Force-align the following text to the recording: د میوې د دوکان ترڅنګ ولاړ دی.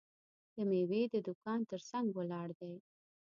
د 0.55 0.57
میوې 0.69 1.01
د 1.13 1.15
دوکان 1.27 1.59
ترڅنګ 1.69 2.07
ولاړ 2.17 2.47
دی. 2.59 2.73